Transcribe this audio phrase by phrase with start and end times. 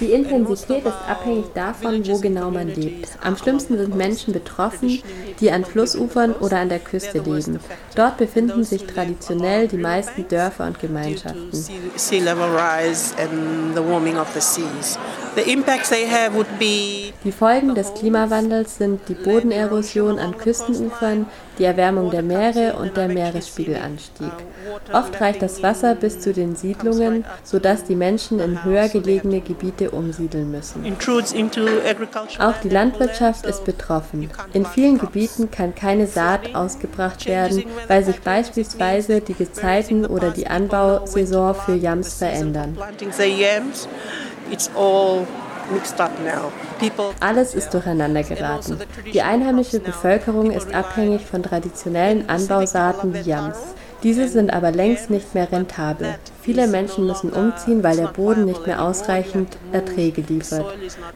[0.00, 3.08] Die Intensität ist abhängig davon, wo genau man lebt.
[3.22, 5.02] Am schlimmsten sind Menschen betroffen,
[5.40, 7.60] die an Flussufern oder an der Küste leben.
[7.94, 11.50] Dort befinden sich traditionell die meisten Dörfer und Gemeinschaften.
[17.24, 21.26] Die Folgen des Klimawandels sind die Bodenerosion an Küstenufern,
[21.58, 24.32] die Erwärmung der Meere und der Meeresspiegelanstieg.
[24.92, 29.90] Oft reicht das Wasser bis zu den Siedlungen, sodass die Menschen in höher gelegene Gebiete
[29.90, 30.84] umsiedeln müssen.
[32.38, 34.30] Auch die Landwirtschaft ist betroffen.
[34.52, 40.46] In vielen Gebieten kann keine Saat ausgebracht werden, weil sich beispielsweise die Gezeiten oder die
[40.46, 42.78] Anbausaison für Yams verändern.
[47.20, 48.78] Alles ist durcheinander geraten.
[49.12, 53.58] Die einheimische Bevölkerung ist abhängig von traditionellen Anbausaaten wie Yams.
[54.02, 56.14] Diese sind aber längst nicht mehr rentabel.
[56.42, 60.66] Viele Menschen müssen umziehen, weil der Boden nicht mehr ausreichend Erträge liefert.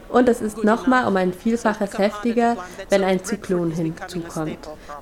[0.09, 2.57] Und es ist nochmal um ein Vielfaches heftiger,
[2.89, 4.57] wenn ein Zyklon hinzukommt.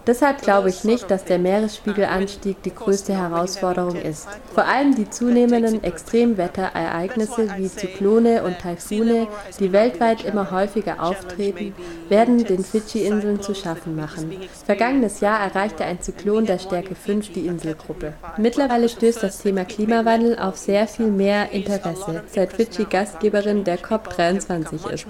[0.05, 4.27] Deshalb glaube ich nicht, dass der Meeresspiegelanstieg die größte Herausforderung ist.
[4.53, 9.27] Vor allem die zunehmenden Extremwetterereignisse wie Zyklone und Taifune,
[9.59, 11.73] die weltweit immer häufiger auftreten,
[12.07, 14.31] werden den Fidschi-Inseln zu schaffen machen.
[14.65, 18.13] Vergangenes Jahr erreichte ein Zyklon der Stärke 5 die Inselgruppe.
[18.37, 24.91] Mittlerweile stößt das Thema Klimawandel auf sehr viel mehr Interesse, seit Fidschi Gastgeberin der COP23
[24.91, 25.07] ist.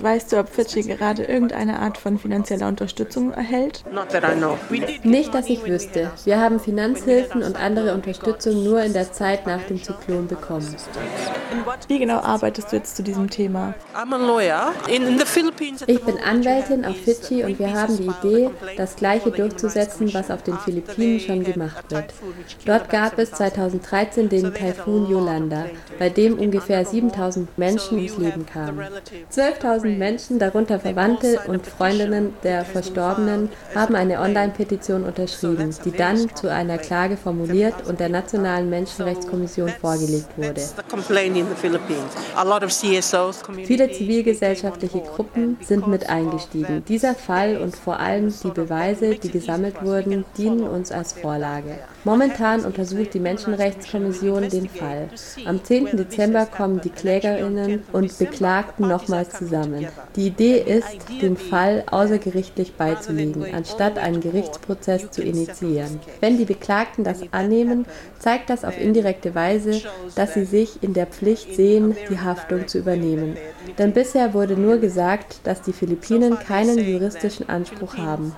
[0.00, 3.84] Weißt du, ob Fidschi gerade irgendeine Art von finanzieller Unterstützung erhält?
[5.02, 6.10] Nicht, dass ich wüsste.
[6.24, 10.76] Wir haben Finanzhilfen und andere Unterstützung nur in der Zeit nach dem Zyklon bekommen.
[11.88, 13.74] Wie genau arbeitest du jetzt zu diesem Thema?
[15.86, 19.30] Ich bin Anwältin auf Fidschi und wir haben die Idee, das Gleiche
[19.62, 22.12] durchzusetzen, was auf den Philippinen schon gemacht wird.
[22.64, 25.66] Dort gab es 2013 den Taifun Yolanda,
[25.98, 28.80] bei dem ungefähr 7000 Menschen ums Leben kamen.
[29.32, 36.50] 12.000 Menschen, darunter Verwandte und Freundinnen der Verstorbenen, haben eine Online-Petition unterschrieben, die dann zu
[36.50, 40.62] einer Klage formuliert und der Nationalen Menschenrechtskommission vorgelegt wurde.
[43.64, 46.84] Viele zivilgesellschaftliche Gruppen sind mit eingestiegen.
[46.88, 51.78] Dieser Fall und vor allem die Beweise, die gesammelt wurden, dienen uns als Vorlage.
[52.04, 55.08] Momentan untersucht die Menschenrechtskommission den Fall.
[55.44, 55.96] Am 10.
[55.96, 59.86] Dezember kommen die Klägerinnen und Beklagten nochmals zusammen.
[60.16, 66.00] Die Idee ist, den Fall außergerichtlich beizulegen, anstatt einen Gerichtsprozess zu initiieren.
[66.20, 67.86] Wenn die Beklagten das annehmen,
[68.18, 69.82] zeigt das auf indirekte Weise,
[70.14, 73.36] dass sie sich in der Pflicht sehen, die Haftung zu übernehmen.
[73.78, 78.34] Denn bisher wurde nur gesagt, dass die Philippinen keinen juristischen Anspruch haben.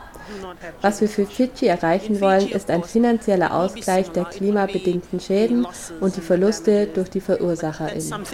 [0.80, 5.66] Was wir für Fidschi erreichen wollen, ist ein finanzieller Ausgleich der klimabedingten Schäden
[6.00, 8.24] und die Verluste durch die VerursacherInnen.